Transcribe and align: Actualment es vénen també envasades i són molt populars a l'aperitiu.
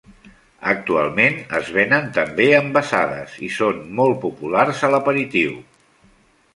Actualment 0.69 1.37
es 1.59 1.69
vénen 1.75 2.09
també 2.17 2.49
envasades 2.61 3.37
i 3.49 3.51
són 3.59 3.85
molt 4.01 4.19
populars 4.27 4.83
a 4.91 4.95
l'aperitiu. 4.97 5.59